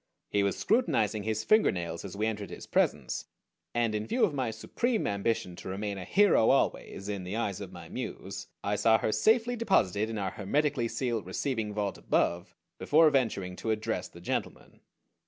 [0.31, 3.27] He was scrutinizing his fingernails as we entered his presence,
[3.71, 7.61] and in view of my supreme ambition to remain a hero always in the eyes
[7.61, 12.55] of my Muse I saw her safely deposited in our hermetically sealed receiving vault above
[12.79, 14.79] before venturing to address the gentleman.